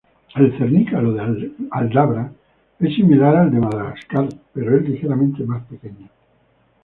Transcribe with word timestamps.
El 0.33 0.55
cernícalo 0.57 1.13
de 1.13 1.51
Aldabra 1.69 2.33
es 2.79 2.95
similar 2.95 3.35
al 3.35 3.51
de 3.51 3.59
Madagascar, 3.59 4.29
pero 4.51 4.75
es 4.75 4.89
ligeramente 4.89 5.43
más 5.43 5.61
pequeño. 5.67 6.09